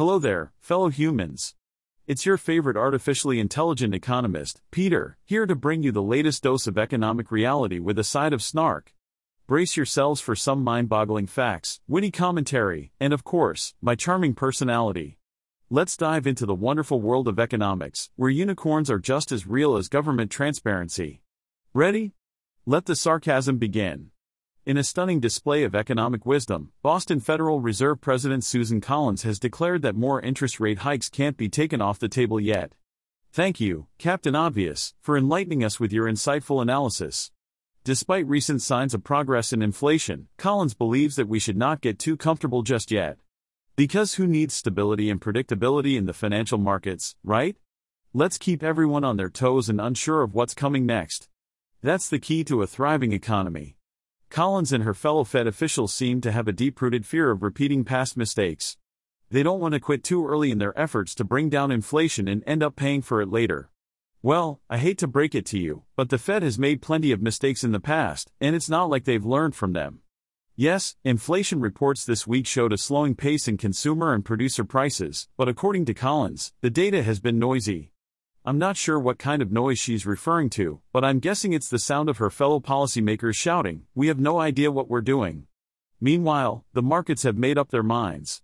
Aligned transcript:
Hello 0.00 0.18
there, 0.18 0.50
fellow 0.60 0.88
humans. 0.88 1.54
It's 2.06 2.24
your 2.24 2.38
favorite 2.38 2.74
artificially 2.78 3.38
intelligent 3.38 3.94
economist, 3.94 4.62
Peter, 4.70 5.18
here 5.26 5.44
to 5.44 5.54
bring 5.54 5.82
you 5.82 5.92
the 5.92 6.00
latest 6.00 6.42
dose 6.42 6.66
of 6.66 6.78
economic 6.78 7.30
reality 7.30 7.78
with 7.78 7.98
a 7.98 8.02
side 8.02 8.32
of 8.32 8.42
snark. 8.42 8.94
Brace 9.46 9.76
yourselves 9.76 10.22
for 10.22 10.34
some 10.34 10.64
mind 10.64 10.88
boggling 10.88 11.26
facts, 11.26 11.80
witty 11.86 12.10
commentary, 12.10 12.92
and 12.98 13.12
of 13.12 13.24
course, 13.24 13.74
my 13.82 13.94
charming 13.94 14.32
personality. 14.32 15.18
Let's 15.68 15.98
dive 15.98 16.26
into 16.26 16.46
the 16.46 16.54
wonderful 16.54 17.02
world 17.02 17.28
of 17.28 17.38
economics, 17.38 18.08
where 18.16 18.30
unicorns 18.30 18.90
are 18.90 18.98
just 18.98 19.30
as 19.30 19.46
real 19.46 19.76
as 19.76 19.88
government 19.88 20.30
transparency. 20.30 21.20
Ready? 21.74 22.14
Let 22.64 22.86
the 22.86 22.96
sarcasm 22.96 23.58
begin. 23.58 24.12
In 24.66 24.76
a 24.76 24.84
stunning 24.84 25.20
display 25.20 25.64
of 25.64 25.74
economic 25.74 26.26
wisdom, 26.26 26.72
Boston 26.82 27.18
Federal 27.18 27.60
Reserve 27.60 28.02
President 28.02 28.44
Susan 28.44 28.82
Collins 28.82 29.22
has 29.22 29.38
declared 29.38 29.80
that 29.80 29.96
more 29.96 30.20
interest 30.20 30.60
rate 30.60 30.80
hikes 30.80 31.08
can't 31.08 31.38
be 31.38 31.48
taken 31.48 31.80
off 31.80 31.98
the 31.98 32.10
table 32.10 32.38
yet. 32.38 32.74
Thank 33.32 33.58
you, 33.58 33.86
Captain 33.96 34.36
Obvious, 34.36 34.92
for 35.00 35.16
enlightening 35.16 35.64
us 35.64 35.80
with 35.80 35.94
your 35.94 36.06
insightful 36.06 36.60
analysis. 36.60 37.30
Despite 37.84 38.28
recent 38.28 38.60
signs 38.60 38.92
of 38.92 39.02
progress 39.02 39.54
in 39.54 39.62
inflation, 39.62 40.28
Collins 40.36 40.74
believes 40.74 41.16
that 41.16 41.28
we 41.28 41.38
should 41.38 41.56
not 41.56 41.80
get 41.80 41.98
too 41.98 42.18
comfortable 42.18 42.60
just 42.60 42.90
yet. 42.90 43.16
Because 43.76 44.14
who 44.14 44.26
needs 44.26 44.52
stability 44.52 45.08
and 45.08 45.22
predictability 45.22 45.96
in 45.96 46.04
the 46.04 46.12
financial 46.12 46.58
markets, 46.58 47.16
right? 47.24 47.56
Let's 48.12 48.36
keep 48.36 48.62
everyone 48.62 49.04
on 49.04 49.16
their 49.16 49.30
toes 49.30 49.70
and 49.70 49.80
unsure 49.80 50.20
of 50.20 50.34
what's 50.34 50.52
coming 50.52 50.84
next. 50.84 51.30
That's 51.82 52.10
the 52.10 52.18
key 52.18 52.44
to 52.44 52.60
a 52.60 52.66
thriving 52.66 53.12
economy. 53.12 53.78
Collins 54.30 54.72
and 54.72 54.84
her 54.84 54.94
fellow 54.94 55.24
Fed 55.24 55.48
officials 55.48 55.92
seem 55.92 56.20
to 56.20 56.30
have 56.30 56.46
a 56.46 56.52
deep 56.52 56.80
rooted 56.80 57.04
fear 57.04 57.32
of 57.32 57.42
repeating 57.42 57.82
past 57.82 58.16
mistakes. 58.16 58.76
They 59.28 59.42
don't 59.42 59.58
want 59.58 59.74
to 59.74 59.80
quit 59.80 60.04
too 60.04 60.24
early 60.24 60.52
in 60.52 60.58
their 60.58 60.78
efforts 60.80 61.16
to 61.16 61.24
bring 61.24 61.48
down 61.48 61.72
inflation 61.72 62.28
and 62.28 62.44
end 62.46 62.62
up 62.62 62.76
paying 62.76 63.02
for 63.02 63.20
it 63.20 63.28
later. 63.28 63.70
Well, 64.22 64.60
I 64.70 64.78
hate 64.78 64.98
to 64.98 65.08
break 65.08 65.34
it 65.34 65.46
to 65.46 65.58
you, 65.58 65.82
but 65.96 66.10
the 66.10 66.18
Fed 66.18 66.44
has 66.44 66.60
made 66.60 66.80
plenty 66.80 67.10
of 67.10 67.20
mistakes 67.20 67.64
in 67.64 67.72
the 67.72 67.80
past, 67.80 68.30
and 68.40 68.54
it's 68.54 68.70
not 68.70 68.88
like 68.88 69.02
they've 69.02 69.24
learned 69.24 69.56
from 69.56 69.72
them. 69.72 69.98
Yes, 70.54 70.94
inflation 71.02 71.58
reports 71.58 72.04
this 72.04 72.24
week 72.24 72.46
showed 72.46 72.72
a 72.72 72.78
slowing 72.78 73.16
pace 73.16 73.48
in 73.48 73.56
consumer 73.56 74.14
and 74.14 74.24
producer 74.24 74.62
prices, 74.62 75.26
but 75.36 75.48
according 75.48 75.86
to 75.86 75.94
Collins, 75.94 76.52
the 76.60 76.70
data 76.70 77.02
has 77.02 77.18
been 77.18 77.40
noisy. 77.40 77.90
I'm 78.42 78.56
not 78.56 78.78
sure 78.78 78.98
what 78.98 79.18
kind 79.18 79.42
of 79.42 79.52
noise 79.52 79.78
she's 79.78 80.06
referring 80.06 80.48
to, 80.50 80.80
but 80.94 81.04
I'm 81.04 81.18
guessing 81.18 81.52
it's 81.52 81.68
the 81.68 81.78
sound 81.78 82.08
of 82.08 82.16
her 82.16 82.30
fellow 82.30 82.58
policymakers 82.58 83.34
shouting, 83.34 83.82
We 83.94 84.06
have 84.06 84.18
no 84.18 84.40
idea 84.40 84.72
what 84.72 84.88
we're 84.88 85.02
doing. 85.02 85.46
Meanwhile, 86.00 86.64
the 86.72 86.80
markets 86.80 87.24
have 87.24 87.36
made 87.36 87.58
up 87.58 87.68
their 87.68 87.82
minds. 87.82 88.40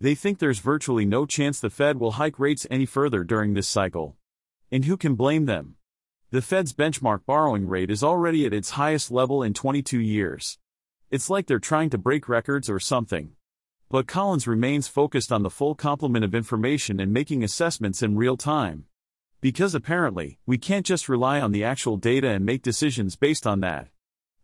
They 0.00 0.16
think 0.16 0.40
there's 0.40 0.58
virtually 0.58 1.04
no 1.04 1.26
chance 1.26 1.60
the 1.60 1.70
Fed 1.70 2.00
will 2.00 2.12
hike 2.12 2.40
rates 2.40 2.66
any 2.72 2.86
further 2.86 3.22
during 3.22 3.54
this 3.54 3.68
cycle. 3.68 4.16
And 4.72 4.84
who 4.84 4.96
can 4.96 5.14
blame 5.14 5.46
them? 5.46 5.76
The 6.32 6.42
Fed's 6.42 6.72
benchmark 6.72 7.20
borrowing 7.24 7.68
rate 7.68 7.88
is 7.88 8.02
already 8.02 8.46
at 8.46 8.52
its 8.52 8.70
highest 8.70 9.12
level 9.12 9.44
in 9.44 9.54
22 9.54 10.00
years. 10.00 10.58
It's 11.12 11.30
like 11.30 11.46
they're 11.46 11.60
trying 11.60 11.90
to 11.90 11.98
break 11.98 12.28
records 12.28 12.68
or 12.68 12.80
something. 12.80 13.36
But 13.90 14.08
Collins 14.08 14.48
remains 14.48 14.88
focused 14.88 15.30
on 15.30 15.44
the 15.44 15.50
full 15.50 15.76
complement 15.76 16.24
of 16.24 16.34
information 16.34 16.98
and 16.98 17.12
making 17.12 17.44
assessments 17.44 18.02
in 18.02 18.16
real 18.16 18.36
time. 18.36 18.86
Because 19.40 19.74
apparently, 19.74 20.38
we 20.46 20.58
can't 20.58 20.86
just 20.86 21.08
rely 21.08 21.40
on 21.40 21.52
the 21.52 21.64
actual 21.64 21.96
data 21.96 22.28
and 22.28 22.44
make 22.44 22.62
decisions 22.62 23.16
based 23.16 23.46
on 23.46 23.60
that. 23.60 23.88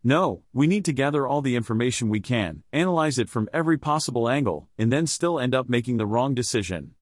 No, 0.03 0.43
we 0.51 0.67
need 0.67 0.85
to 0.85 0.93
gather 0.93 1.25
all 1.25 1.41
the 1.41 1.55
information 1.55 2.09
we 2.09 2.19
can, 2.19 2.63
analyze 2.73 3.17
it 3.17 3.29
from 3.29 3.49
every 3.53 3.77
possible 3.77 4.29
angle, 4.29 4.67
and 4.77 4.91
then 4.91 5.07
still 5.07 5.39
end 5.39 5.55
up 5.55 5.69
making 5.69 5.97
the 5.97 6.05
wrong 6.05 6.35
decision. 6.35 6.95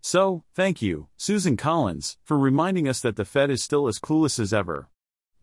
So, 0.00 0.44
thank 0.54 0.80
you, 0.80 1.08
Susan 1.16 1.56
Collins, 1.56 2.16
for 2.24 2.38
reminding 2.38 2.88
us 2.88 3.00
that 3.00 3.16
the 3.16 3.24
Fed 3.24 3.50
is 3.50 3.62
still 3.62 3.88
as 3.88 3.98
clueless 3.98 4.38
as 4.38 4.52
ever. 4.52 4.88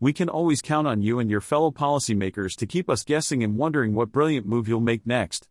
We 0.00 0.12
can 0.12 0.28
always 0.28 0.60
count 0.60 0.88
on 0.88 1.02
you 1.02 1.18
and 1.18 1.30
your 1.30 1.40
fellow 1.40 1.70
policymakers 1.70 2.56
to 2.56 2.66
keep 2.66 2.90
us 2.90 3.04
guessing 3.04 3.44
and 3.44 3.56
wondering 3.56 3.94
what 3.94 4.10
brilliant 4.10 4.46
move 4.46 4.66
you'll 4.66 4.80
make 4.80 5.06
next. 5.06 5.48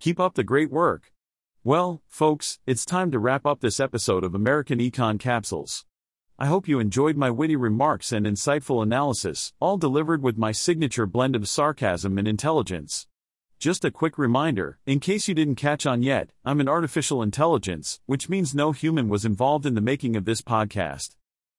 Keep 0.00 0.18
up 0.18 0.34
the 0.34 0.44
great 0.44 0.70
work. 0.70 1.12
Well, 1.62 2.02
folks, 2.08 2.58
it's 2.66 2.84
time 2.84 3.10
to 3.12 3.18
wrap 3.18 3.46
up 3.46 3.60
this 3.60 3.78
episode 3.78 4.24
of 4.24 4.34
American 4.34 4.78
Econ 4.78 5.20
Capsules. 5.20 5.84
I 6.38 6.46
hope 6.46 6.66
you 6.66 6.80
enjoyed 6.80 7.16
my 7.16 7.30
witty 7.30 7.56
remarks 7.56 8.10
and 8.10 8.26
insightful 8.26 8.82
analysis, 8.82 9.52
all 9.60 9.76
delivered 9.76 10.22
with 10.22 10.38
my 10.38 10.50
signature 10.50 11.06
blend 11.06 11.36
of 11.36 11.48
sarcasm 11.48 12.18
and 12.18 12.26
intelligence. 12.26 13.06
Just 13.58 13.84
a 13.84 13.90
quick 13.90 14.18
reminder, 14.18 14.78
in 14.86 14.98
case 14.98 15.28
you 15.28 15.34
didn't 15.34 15.54
catch 15.54 15.86
on 15.86 16.02
yet, 16.02 16.30
I'm 16.44 16.60
an 16.60 16.68
artificial 16.68 17.22
intelligence, 17.22 18.00
which 18.06 18.28
means 18.28 18.54
no 18.54 18.72
human 18.72 19.08
was 19.08 19.24
involved 19.24 19.66
in 19.66 19.74
the 19.74 19.80
making 19.80 20.16
of 20.16 20.24
this 20.24 20.42
podcast. 20.42 21.14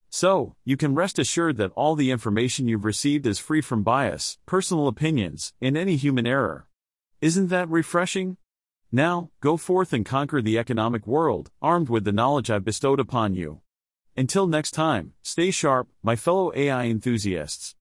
So, 0.09 0.55
you 0.63 0.77
can 0.77 0.93
rest 0.93 1.17
assured 1.17 1.57
that 1.57 1.71
all 1.71 1.95
the 1.95 2.11
information 2.11 2.67
you've 2.67 2.85
received 2.85 3.25
is 3.25 3.39
free 3.39 3.61
from 3.61 3.81
bias, 3.81 4.37
personal 4.45 4.87
opinions, 4.87 5.53
and 5.59 5.75
any 5.75 5.95
human 5.95 6.27
error. 6.27 6.67
Isn't 7.19 7.47
that 7.47 7.67
refreshing? 7.67 8.37
Now, 8.91 9.31
go 9.41 9.57
forth 9.57 9.91
and 9.91 10.05
conquer 10.05 10.39
the 10.39 10.59
economic 10.59 11.07
world, 11.07 11.49
armed 11.63 11.89
with 11.89 12.03
the 12.03 12.11
knowledge 12.11 12.51
I've 12.51 12.63
bestowed 12.63 12.99
upon 12.99 13.33
you. 13.33 13.62
Until 14.15 14.45
next 14.45 14.71
time, 14.71 15.13
stay 15.23 15.49
sharp, 15.49 15.87
my 16.03 16.15
fellow 16.15 16.51
AI 16.55 16.85
enthusiasts. 16.85 17.71